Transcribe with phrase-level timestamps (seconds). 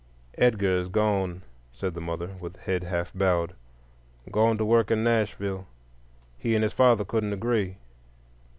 [0.35, 5.67] "Edgar is gone," said the mother, with head half bowed,—"gone to work in Nashville;
[6.39, 7.77] he and his father couldn't agree."